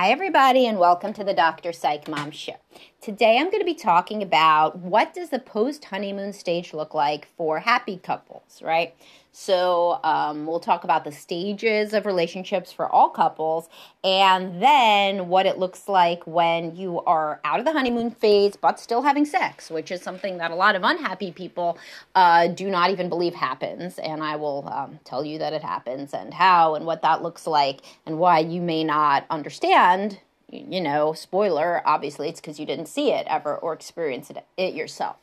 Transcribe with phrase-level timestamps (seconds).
[0.00, 1.74] Hi, everybody, and welcome to the Dr.
[1.74, 2.54] Psych Mom Show.
[3.00, 7.28] Today, I'm going to be talking about what does the post honeymoon stage look like
[7.34, 8.94] for happy couples, right?
[9.32, 13.70] So, um, we'll talk about the stages of relationships for all couples
[14.04, 18.78] and then what it looks like when you are out of the honeymoon phase but
[18.78, 21.78] still having sex, which is something that a lot of unhappy people
[22.14, 23.98] uh, do not even believe happens.
[23.98, 27.46] And I will um, tell you that it happens and how and what that looks
[27.46, 30.18] like and why you may not understand
[30.50, 34.74] you know, spoiler, obviously it's because you didn't see it ever or experience it, it
[34.74, 35.16] yourself.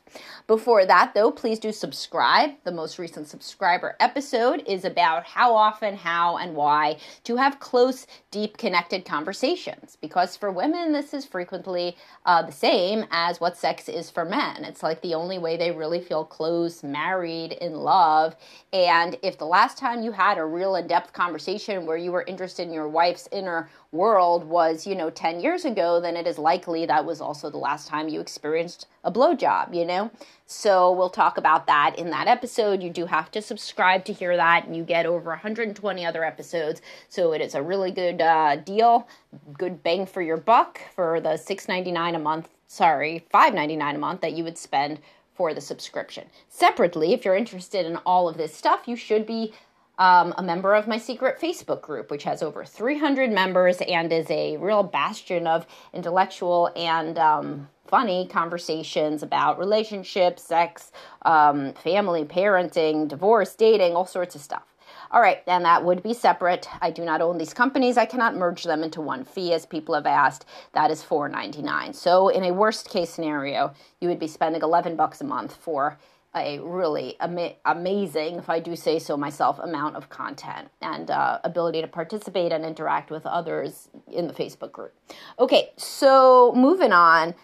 [0.46, 2.52] Before that, though, please do subscribe.
[2.64, 8.06] The most recent subscriber episode is about how often, how, and why to have close,
[8.30, 9.98] deep, connected conversations.
[10.00, 14.64] Because for women, this is frequently uh, the same as what sex is for men.
[14.64, 18.34] It's like the only way they really feel close, married, in love.
[18.72, 22.24] And if the last time you had a real in depth conversation where you were
[22.26, 26.38] interested in your wife's inner world was, you know, 10 years ago, then it is
[26.38, 30.10] likely that was also the last time you experienced a blowjob, you know?
[30.46, 32.82] So we'll talk about that in that episode.
[32.82, 36.82] You do have to subscribe to hear that, and you get over 120 other episodes.
[37.08, 39.08] So it is a really good uh, deal,
[39.56, 44.34] good bang for your buck for the $6.99 a month, sorry, $5.99 a month that
[44.34, 45.00] you would spend
[45.34, 46.26] for the subscription.
[46.48, 49.54] Separately, if you're interested in all of this stuff, you should be
[49.98, 54.30] um, a member of my secret Facebook group, which has over 300 members and is
[54.30, 63.08] a real bastion of intellectual and um, funny conversations about relationships, sex, um, family, parenting,
[63.08, 64.62] divorce, dating, all sorts of stuff.
[65.10, 66.68] All right, and that would be separate.
[66.82, 67.96] I do not own these companies.
[67.96, 70.44] I cannot merge them into one fee, as people have asked.
[70.74, 71.94] That is $4.99.
[71.94, 75.98] So, in a worst case scenario, you would be spending 11 bucks a month for
[76.34, 81.38] a really ama- amazing, if I do say so myself, amount of content and uh,
[81.44, 84.94] ability to participate and interact with others in the Facebook group.
[85.38, 87.34] Okay, so moving on.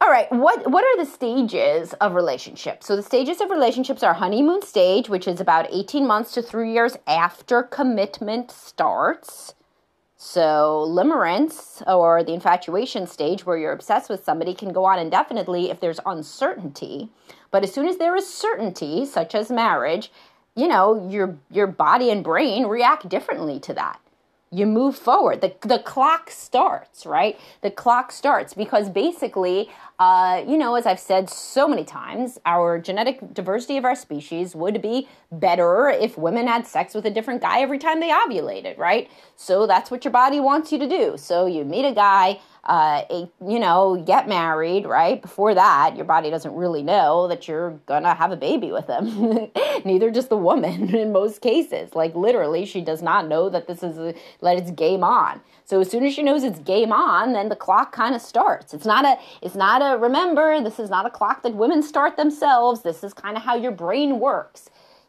[0.00, 2.86] All right, what what are the stages of relationships?
[2.86, 6.72] So the stages of relationships are honeymoon stage, which is about 18 months to 3
[6.72, 9.54] years after commitment starts.
[10.20, 15.70] So, limerence or the infatuation stage where you're obsessed with somebody can go on indefinitely
[15.70, 17.08] if there's uncertainty.
[17.52, 20.10] But as soon as there is certainty, such as marriage,
[20.56, 24.00] you know, your your body and brain react differently to that
[24.50, 25.40] you move forward.
[25.40, 27.38] The, the clock starts, right?
[27.60, 32.78] The clock starts because basically, uh, you know, as I've said so many times, our
[32.78, 37.42] genetic diversity of our species would be better if women had sex with a different
[37.42, 39.10] guy every time they ovulated, right?
[39.34, 41.16] So that's what your body wants you to do.
[41.16, 45.20] So you meet a guy, uh, a, you know, get married, right?
[45.20, 49.50] Before that, your body doesn't really know that you're gonna have a baby with him.
[49.84, 51.94] Neither does the woman in most cases.
[51.96, 55.40] Like literally, she does not know that this is a, that it's game on.
[55.64, 58.72] So as soon as she knows it's game on, then the clock kind of starts.
[58.72, 59.87] It's not a, it's not a.
[59.96, 62.82] Remember, this is not a clock that women start themselves.
[62.82, 64.68] This is kind of how your brain works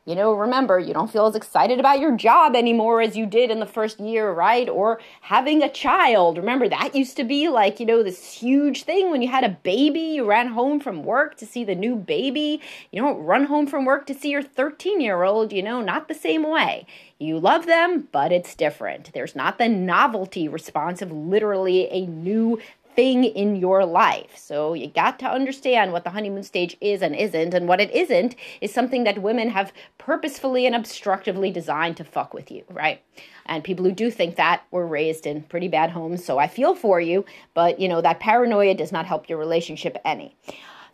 [0.10, 3.52] you know, remember, you don't feel as excited about your job anymore as you did
[3.52, 4.68] in the first year, right?
[4.68, 6.38] Or having a child.
[6.38, 9.50] Remember, that used to be like, you know, this huge thing when you had a
[9.62, 12.60] baby, you ran home from work to see the new baby.
[12.92, 16.08] You don't run home from work to see your 13 year old, you know, not
[16.08, 16.88] the same way.
[17.20, 19.12] You love them, but it's different.
[19.14, 22.60] There's not the novelty response of literally a new
[22.96, 24.38] thing in your life.
[24.38, 27.54] So you got to understand what the honeymoon stage is and isn't.
[27.54, 32.34] And what it isn't is something that women have purposefully and obstructively designed to fuck
[32.34, 33.02] with you, right?
[33.46, 36.24] And people who do think that were raised in pretty bad homes.
[36.24, 39.98] So I feel for you, but you know, that paranoia does not help your relationship
[40.04, 40.36] any.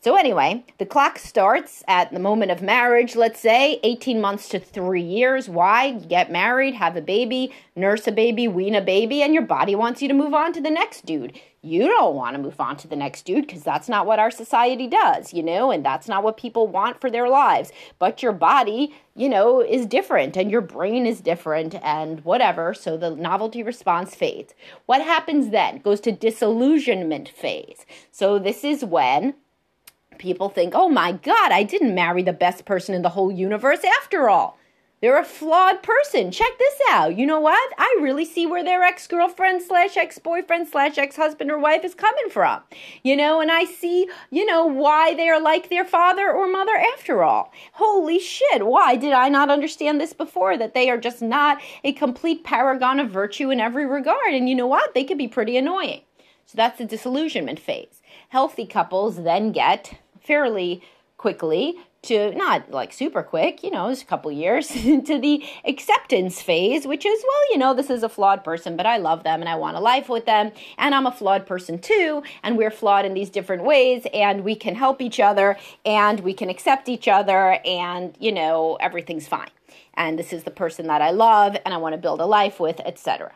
[0.05, 4.59] So, anyway, the clock starts at the moment of marriage, let's say 18 months to
[4.59, 5.49] three years.
[5.49, 5.93] Why?
[5.93, 10.03] Get married, have a baby, nurse a baby, wean a baby, and your body wants
[10.03, 11.33] you to move on to the next dude.
[11.65, 14.29] You don't want to move on to the next dude because that's not what our
[14.29, 17.71] society does, you know, and that's not what people want for their lives.
[17.97, 22.75] But your body, you know, is different and your brain is different and whatever.
[22.75, 24.53] So the novelty response fades.
[24.85, 25.79] What happens then?
[25.79, 27.87] Goes to disillusionment phase.
[28.11, 29.33] So this is when
[30.19, 33.83] people think, oh my God, I didn't marry the best person in the whole universe
[34.01, 34.59] after all.
[35.05, 36.31] They're a flawed person.
[36.31, 37.15] Check this out.
[37.15, 37.73] You know what?
[37.77, 41.83] I really see where their ex girlfriend slash ex boyfriend slash ex husband or wife
[41.83, 42.63] is coming from.
[43.03, 47.23] You know, and I see, you know, why they're like their father or mother after
[47.23, 47.53] all.
[47.73, 48.65] Holy shit.
[48.65, 50.57] Why did I not understand this before?
[50.57, 54.33] That they are just not a complete paragon of virtue in every regard.
[54.33, 54.95] And you know what?
[54.95, 56.01] They could be pretty annoying.
[56.47, 58.01] So that's the disillusionment phase.
[58.29, 60.81] Healthy couples then get fairly
[61.17, 61.75] quickly
[62.05, 66.87] to not like super quick, you know, it's a couple years into the acceptance phase,
[66.87, 69.49] which is, well, you know, this is a flawed person, but I love them and
[69.49, 70.51] I want a life with them.
[70.77, 72.23] And I'm a flawed person too.
[72.43, 74.05] And we're flawed in these different ways.
[74.13, 77.59] And we can help each other and we can accept each other.
[77.65, 79.49] And, you know, everything's fine.
[79.95, 82.59] And this is the person that I love and I want to build a life
[82.59, 83.31] with, etc.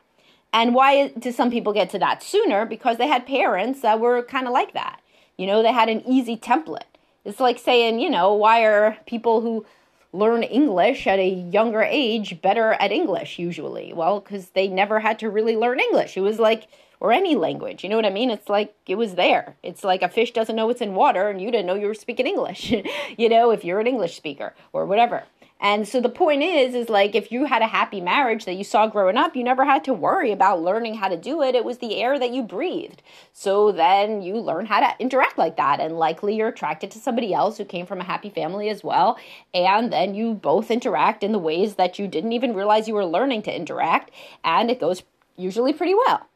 [0.51, 2.65] And why do some people get to that sooner?
[2.65, 4.99] Because they had parents that were kind of like that.
[5.37, 6.83] You know, they had an easy template
[7.29, 9.65] it's like saying, you know, why are people who
[10.11, 13.93] learn English at a younger age better at English usually?
[13.93, 16.17] Well, because they never had to really learn English.
[16.17, 16.67] It was like,
[16.99, 18.29] or any language, you know what I mean?
[18.29, 19.55] It's like it was there.
[19.63, 21.93] It's like a fish doesn't know it's in water and you didn't know you were
[21.93, 22.73] speaking English,
[23.17, 25.23] you know, if you're an English speaker or whatever.
[25.59, 28.63] And so the point is, is like if you had a happy marriage that you
[28.63, 31.53] saw growing up, you never had to worry about learning how to do it.
[31.53, 33.01] It was the air that you breathed.
[33.33, 35.81] So then you learn how to interact like that.
[35.81, 39.17] And likely you're attracted to somebody else who came from a happy family as well.
[39.53, 43.05] And then you both interact in the ways that you didn't even realize you were
[43.05, 44.11] learning to interact.
[44.45, 45.03] And it goes
[45.35, 46.28] usually pretty well.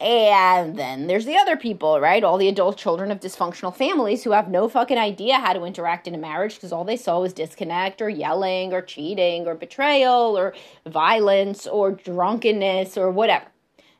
[0.00, 2.24] And then there's the other people, right?
[2.24, 6.08] All the adult children of dysfunctional families who have no fucking idea how to interact
[6.08, 10.38] in a marriage because all they saw was disconnect or yelling or cheating or betrayal
[10.38, 10.54] or
[10.86, 13.44] violence or drunkenness or whatever.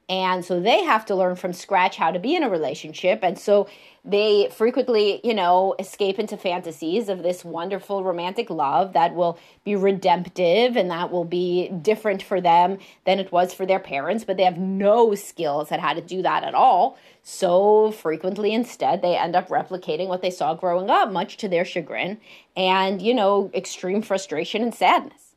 [0.08, 3.20] And so they have to learn from scratch how to be in a relationship.
[3.22, 3.68] And so
[4.04, 9.76] they frequently, you know, escape into fantasies of this wonderful romantic love that will be
[9.76, 14.36] redemptive and that will be different for them than it was for their parents, but
[14.36, 16.98] they have no skills at how to do that at all.
[17.22, 21.64] So frequently, instead, they end up replicating what they saw growing up, much to their
[21.64, 22.18] chagrin
[22.56, 25.34] and, you know, extreme frustration and sadness.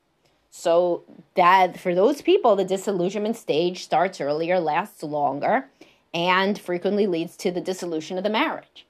[0.49, 1.03] So
[1.35, 5.67] that for those people, the disillusionment stage starts earlier, lasts longer,
[6.13, 8.85] and frequently leads to the dissolution of the marriage.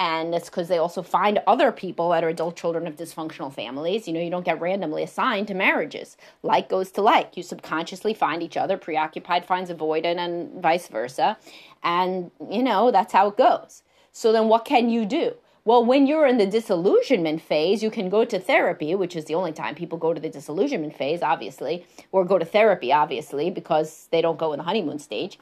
[0.00, 4.06] And it's because they also find other people that are adult children of dysfunctional families.
[4.06, 6.16] You know, you don't get randomly assigned to marriages.
[6.44, 7.36] Like goes to like.
[7.36, 8.76] You subconsciously find each other.
[8.76, 11.36] Preoccupied finds avoidant, and vice versa.
[11.82, 13.82] And, you know, that's how it goes.
[14.12, 15.34] So then what can you do?
[15.64, 19.34] Well, when you're in the disillusionment phase, you can go to therapy, which is the
[19.34, 24.08] only time people go to the disillusionment phase, obviously, or go to therapy, obviously, because
[24.12, 25.38] they don't go in the honeymoon stage.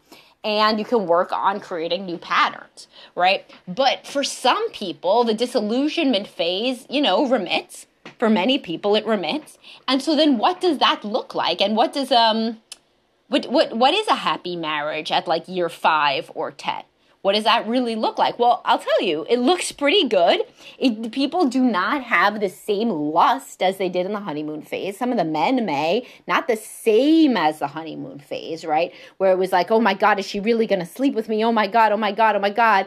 [0.46, 3.44] And you can work on creating new patterns, right?
[3.66, 7.88] But for some people, the disillusionment phase, you know, remits.
[8.20, 9.58] For many people, it remits.
[9.88, 11.60] And so then what does that look like?
[11.60, 12.62] And what does, um,
[13.26, 16.84] what, what, what is a happy marriage at like year five or 10?
[17.26, 18.38] What does that really look like?
[18.38, 20.42] Well, I'll tell you, it looks pretty good.
[20.78, 24.96] It, people do not have the same lust as they did in the honeymoon phase.
[24.96, 28.92] Some of the men may, not the same as the honeymoon phase, right?
[29.16, 31.44] Where it was like, oh my God, is she really going to sleep with me?
[31.44, 32.86] Oh my God, oh my God, oh my God.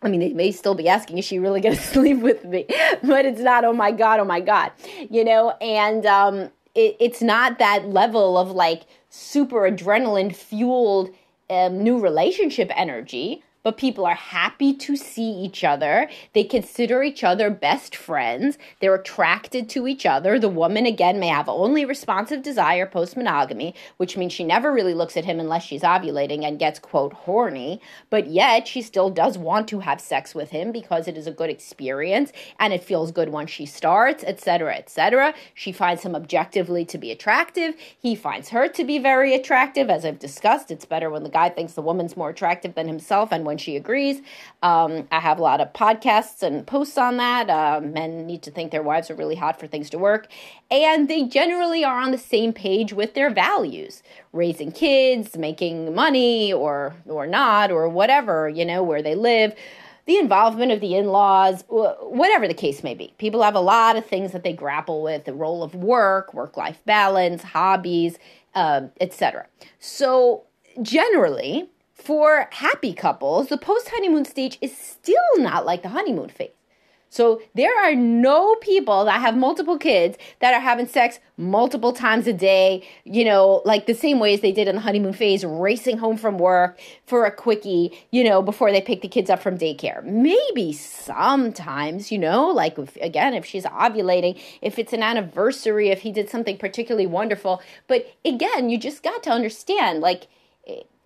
[0.00, 2.66] I mean, they may still be asking, is she really going to sleep with me?
[3.02, 4.70] But it's not, oh my God, oh my God,
[5.10, 5.56] you know?
[5.60, 6.36] And um,
[6.76, 11.10] it, it's not that level of like super adrenaline fueled
[11.50, 16.08] um, new relationship energy but people are happy to see each other.
[16.32, 18.58] They consider each other best friends.
[18.80, 20.38] They're attracted to each other.
[20.38, 24.94] The woman, again, may have only responsive desire post monogamy, which means she never really
[24.94, 27.80] looks at him unless she's ovulating and gets, quote, horny.
[28.08, 31.32] But yet, she still does want to have sex with him because it is a
[31.32, 35.34] good experience and it feels good once she starts, etc., etc.
[35.54, 37.74] She finds him objectively to be attractive.
[37.98, 39.90] He finds her to be very attractive.
[39.90, 43.32] As I've discussed, it's better when the guy thinks the woman's more attractive than himself
[43.32, 44.22] and when she agrees.
[44.62, 47.50] Um, I have a lot of podcasts and posts on that.
[47.50, 50.28] Uh, men need to think their wives are really hot for things to work.
[50.70, 56.52] And they generally are on the same page with their values raising kids, making money,
[56.52, 59.52] or, or not, or whatever, you know, where they live
[60.06, 64.04] the involvement of the in-laws whatever the case may be people have a lot of
[64.04, 68.18] things that they grapple with the role of work work-life balance hobbies
[68.56, 69.46] uh, etc
[69.78, 70.42] so
[70.82, 76.50] generally for happy couples, the post honeymoon stage is still not like the honeymoon phase.
[77.12, 82.28] So there are no people that have multiple kids that are having sex multiple times
[82.28, 85.44] a day, you know, like the same way as they did in the honeymoon phase,
[85.44, 89.42] racing home from work for a quickie, you know, before they pick the kids up
[89.42, 90.04] from daycare.
[90.04, 96.02] Maybe sometimes, you know, like if, again, if she's ovulating, if it's an anniversary, if
[96.02, 97.60] he did something particularly wonderful.
[97.88, 100.28] But again, you just got to understand, like,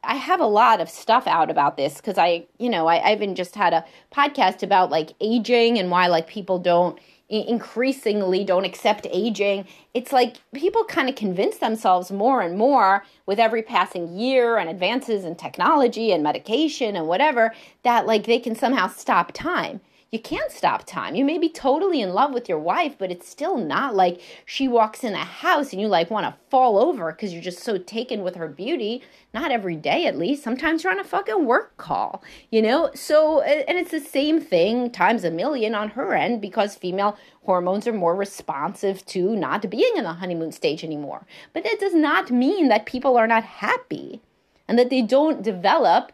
[0.07, 3.13] I have a lot of stuff out about this because I, you know, I, I
[3.13, 8.65] even just had a podcast about like aging and why like people don't increasingly don't
[8.65, 9.67] accept aging.
[9.95, 14.69] It's like people kind of convince themselves more and more with every passing year and
[14.69, 19.81] advances in technology and medication and whatever that like they can somehow stop time
[20.15, 21.17] you can't stop time.
[21.17, 24.69] You may be totally in love with your wife, but it's still not like she
[24.69, 27.79] walks in the house and you like want to fall over because you're just so
[27.79, 29.03] taken with her beauty.
[29.35, 30.45] Not every day, at least.
[30.45, 32.91] Sometimes you're on a fucking work call, you know?
[32.95, 37.89] So, and it's the same thing times a million on her end because female hormones
[37.89, 41.27] are more responsive to not being in the honeymoon stage anymore.
[41.53, 44.21] But that does not mean that people are not happy
[44.69, 46.13] and that they don't develop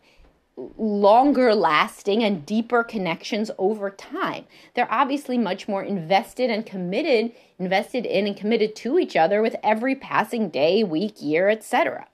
[0.76, 4.44] longer lasting and deeper connections over time.
[4.74, 9.56] They're obviously much more invested and committed, invested in and committed to each other with
[9.62, 12.06] every passing day, week, year, etc.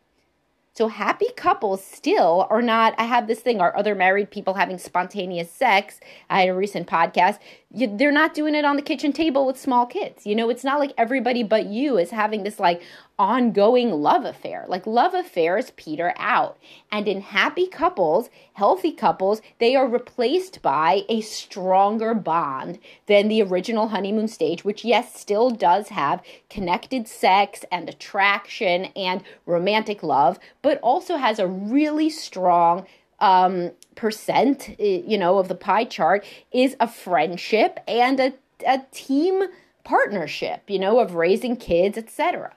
[0.77, 2.95] So happy couples still are not.
[2.99, 6.01] I have this thing: are other married people having spontaneous sex?
[6.29, 7.39] I had a recent podcast.
[7.77, 10.27] They're not doing it on the kitchen table with small kids.
[10.27, 12.83] You know, it's not like everybody but you is having this like
[13.19, 14.65] ongoing love affair.
[14.67, 16.59] Like love affairs peter out.
[16.91, 23.43] And in happy couples, healthy couples, they are replaced by a stronger bond than the
[23.43, 30.39] original honeymoon stage, which yes, still does have connected sex and attraction and romantic love,
[30.63, 32.87] but also has a really strong
[33.21, 38.35] um, percent, you know, of the pie chart is a friendship and a,
[38.67, 39.45] a team
[39.85, 42.53] partnership, you know, of raising kids, etc.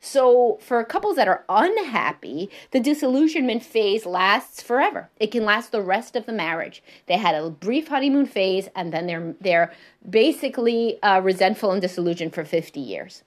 [0.00, 5.08] So, for couples that are unhappy, the disillusionment phase lasts forever.
[5.18, 6.82] It can last the rest of the marriage.
[7.06, 9.72] They had a brief honeymoon phase, and then they're they're
[10.08, 13.24] basically uh, resentful and disillusioned for fifty years,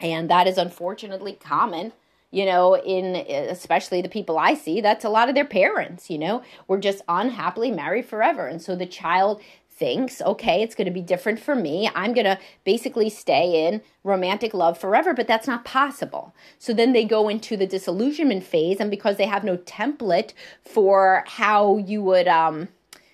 [0.00, 1.92] and that is unfortunately common.
[2.36, 3.16] You know, in
[3.56, 6.10] especially the people I see, that's a lot of their parents.
[6.10, 9.40] You know, were just unhappily married forever, and so the child
[9.70, 11.90] thinks, okay, it's going to be different for me.
[11.94, 16.34] I'm going to basically stay in romantic love forever, but that's not possible.
[16.58, 21.24] So then they go into the disillusionment phase, and because they have no template for
[21.26, 22.68] how you would um,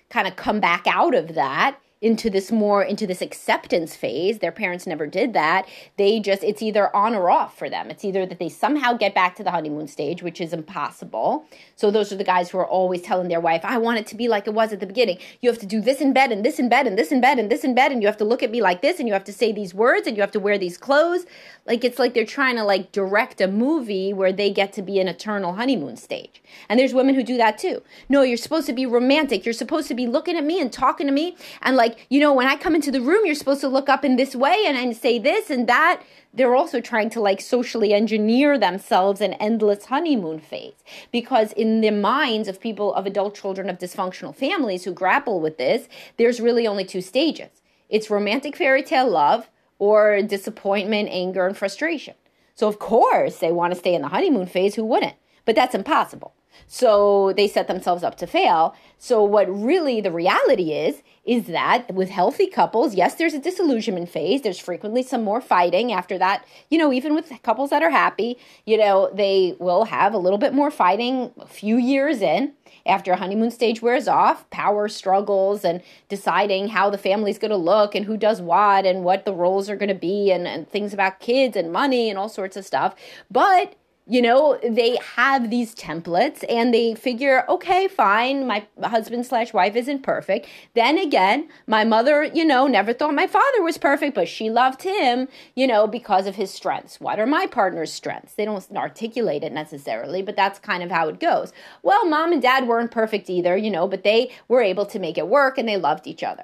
[0.09, 4.39] kind of come back out of that, into this more into this acceptance phase.
[4.39, 5.65] Their parents never did that.
[5.97, 7.89] They just it's either on or off for them.
[7.89, 11.45] It's either that they somehow get back to the honeymoon stage which is impossible.
[11.77, 14.15] So those are the guys who are always telling their wife i want it to
[14.15, 15.17] be like it was at the beginning.
[15.39, 17.39] You have to do this in bed and this in bed and this in bed
[17.39, 19.13] and this in bed and you have to look at me like this and you
[19.13, 21.25] have to say these words and you have to wear these clothes.
[21.65, 24.99] Like it's like they're trying to like direct a movie where they get to be
[24.99, 26.43] an eternal honeymoon stage.
[26.67, 27.81] And there's women who do that too.
[28.09, 29.45] No you're supposed to be romantic.
[29.45, 32.19] You're supposed to be looking at me and talking to me and like like, you
[32.19, 34.63] know, when I come into the room, you're supposed to look up in this way
[34.65, 36.01] and, say this and that.
[36.33, 41.91] They're also trying to like socially engineer themselves an endless honeymoon phase because in the
[41.91, 46.65] minds of people of adult children of dysfunctional families who grapple with this, there's really
[46.65, 47.61] only two stages.
[47.89, 52.15] It's romantic fairy tale love or disappointment, anger, and frustration.
[52.55, 54.75] So of course they want to stay in the honeymoon phase.
[54.75, 55.15] Who wouldn't?
[55.45, 56.33] But that's impossible.
[56.67, 58.75] So they set themselves up to fail.
[58.97, 64.09] So what really the reality is, is that with healthy couples, yes, there's a disillusionment
[64.09, 64.41] phase.
[64.41, 66.45] There's frequently some more fighting after that.
[66.69, 70.37] You know, even with couples that are happy, you know, they will have a little
[70.37, 72.53] bit more fighting a few years in
[72.85, 77.57] after a honeymoon stage wears off, power struggles and deciding how the family's going to
[77.57, 80.69] look and who does what and what the roles are going to be and, and
[80.69, 82.95] things about kids and money and all sorts of stuff.
[83.31, 89.53] But you know they have these templates and they figure okay fine my husband slash
[89.53, 90.47] wife isn't perfect.
[90.73, 94.83] Then again my mother you know never thought my father was perfect but she loved
[94.83, 96.99] him you know because of his strengths.
[96.99, 98.33] What are my partner's strengths?
[98.33, 101.53] They don't articulate it necessarily but that's kind of how it goes.
[101.81, 105.17] Well mom and dad weren't perfect either you know but they were able to make
[105.17, 106.43] it work and they loved each other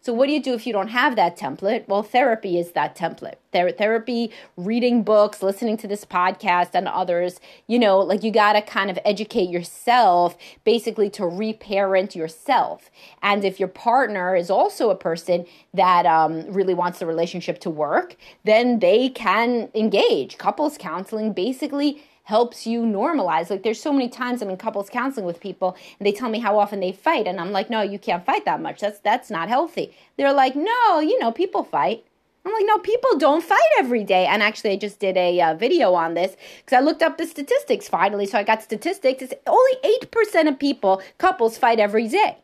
[0.00, 1.88] so, what do you do if you don't have that template?
[1.88, 3.34] Well, therapy is that template.
[3.52, 8.52] Ther- therapy, reading books, listening to this podcast and others, you know, like you got
[8.52, 12.90] to kind of educate yourself basically to reparent yourself.
[13.22, 17.70] And if your partner is also a person that um, really wants the relationship to
[17.70, 20.38] work, then they can engage.
[20.38, 23.48] Couples counseling basically helps you normalize.
[23.48, 26.40] Like there's so many times I'm in couples counseling with people and they tell me
[26.40, 28.80] how often they fight and I'm like, "No, you can't fight that much.
[28.80, 32.04] That's that's not healthy." They're like, "No, you know, people fight."
[32.44, 34.24] I'm like, no, people don't fight every day.
[34.24, 37.26] And actually, I just did a uh, video on this because I looked up the
[37.26, 38.24] statistics finally.
[38.26, 39.22] So I got statistics.
[39.22, 42.38] It's only 8% of people, couples, fight every day.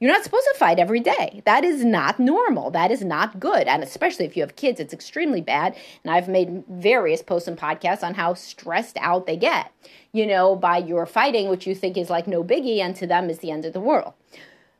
[0.00, 1.42] You're not supposed to fight every day.
[1.44, 2.70] That is not normal.
[2.70, 3.68] That is not good.
[3.68, 5.76] And especially if you have kids, it's extremely bad.
[6.02, 9.70] And I've made various posts and podcasts on how stressed out they get,
[10.12, 13.28] you know, by your fighting, which you think is like no biggie, and to them
[13.28, 14.14] is the end of the world.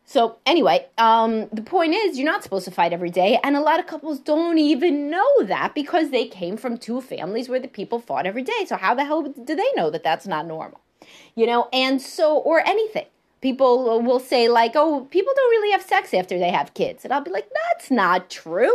[0.06, 3.38] So, anyway, um, the point is, you're not supposed to fight every day.
[3.44, 7.48] And a lot of couples don't even know that because they came from two families
[7.48, 8.64] where the people fought every day.
[8.66, 10.80] So, how the hell do they know that that's not normal?
[11.36, 13.06] You know, and so, or anything
[13.40, 17.12] people will say like oh people don't really have sex after they have kids and
[17.12, 18.74] i'll be like that's not true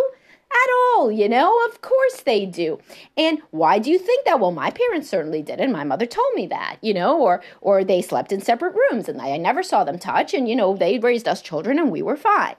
[0.55, 1.57] at all, you know?
[1.65, 2.79] Of course they do.
[3.17, 4.39] And why do you think that?
[4.39, 7.83] Well, my parents certainly did, and my mother told me that, you know, or or
[7.83, 10.99] they slept in separate rooms and I never saw them touch, and you know, they
[10.99, 12.55] raised us children and we were fine.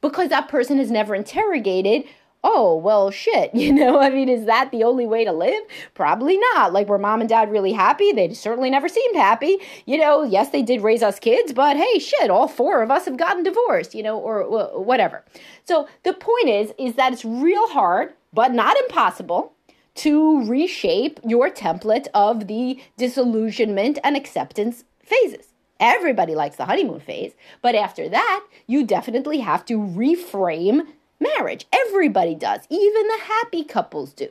[0.00, 2.04] Because that person has never interrogated
[2.46, 4.00] oh, well, shit, you know?
[4.00, 5.62] I mean, is that the only way to live?
[5.94, 6.72] Probably not.
[6.72, 8.12] Like, were mom and dad really happy?
[8.12, 9.58] They certainly never seemed happy.
[9.84, 13.04] You know, yes, they did raise us kids, but hey, shit, all four of us
[13.04, 15.24] have gotten divorced, you know, or, or whatever.
[15.64, 19.52] So the point is, is that it's real hard, but not impossible
[19.96, 25.48] to reshape your template of the disillusionment and acceptance phases.
[25.80, 30.86] Everybody likes the honeymoon phase, but after that, you definitely have to reframe
[31.20, 31.66] marriage.
[31.72, 32.60] Everybody does.
[32.70, 34.28] Even the happy couples do.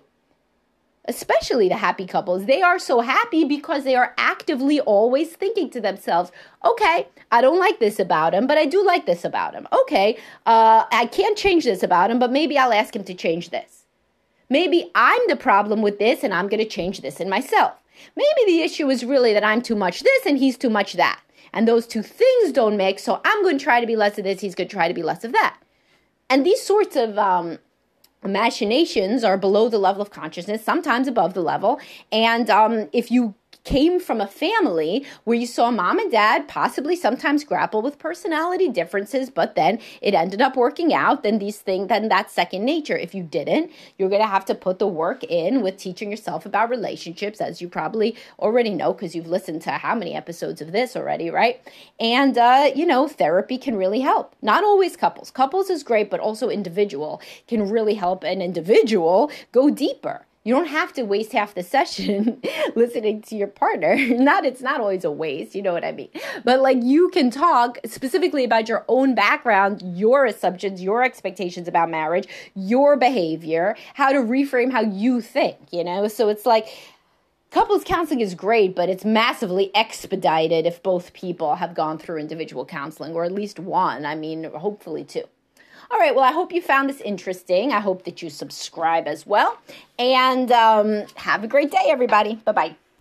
[1.08, 2.46] Especially the happy couples.
[2.46, 6.32] They are so happy because they are actively always thinking to themselves,
[6.64, 9.68] okay, I don't like this about him, but I do like this about him.
[9.82, 13.52] Okay, uh, I can't change this about him, but maybe I'll ask him to change
[13.52, 13.86] this.
[14.50, 17.74] Maybe I'm the problem with this and I'm going to change this in myself.
[18.16, 21.22] Maybe the issue is really that I'm too much this and he's too much that.
[21.54, 24.26] And those two things don't mix, so I'm going to try to be less of
[24.26, 25.58] this, he's going to try to be less of that.
[26.30, 27.60] And these sorts of um,
[28.24, 31.80] imaginations are below the level of consciousness, sometimes above the level.
[32.12, 36.96] And um, if you came from a family where you saw mom and dad possibly
[36.96, 41.90] sometimes grapple with personality differences, but then it ended up working out, then these things,
[41.90, 42.96] then that's second nature.
[42.96, 46.46] If you didn't, you're going to have to put the work in with teaching yourself
[46.46, 50.72] about relationships, as you probably already know because you've listened to how many episodes of
[50.72, 51.60] this already, right?
[52.00, 54.36] And, uh, you know, therapy can really help.
[54.42, 55.32] Not always couples.
[55.32, 60.68] Couples is great, but also individual can really help an individual go deeper you don't
[60.68, 62.40] have to waste half the session
[62.76, 63.96] listening to your partner.
[64.26, 66.10] Not it's not always a waste, you know what I mean.
[66.44, 71.90] But like you can talk specifically about your own background, your assumptions, your expectations about
[71.90, 76.08] marriage, your behavior, how to reframe how you think, you know?
[76.08, 76.68] So it's like
[77.50, 82.66] couples counseling is great, but it's massively expedited if both people have gone through individual
[82.66, 84.06] counseling or at least one.
[84.06, 85.24] I mean, hopefully two.
[85.92, 87.72] All right, well, I hope you found this interesting.
[87.72, 89.58] I hope that you subscribe as well.
[90.00, 92.36] And um, have a great day, everybody.
[92.36, 92.76] Bye bye.